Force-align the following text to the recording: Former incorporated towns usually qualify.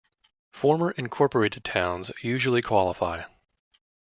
Former 0.51 0.89
incorporated 0.89 1.63
towns 1.63 2.09
usually 2.23 2.63
qualify. 2.63 3.21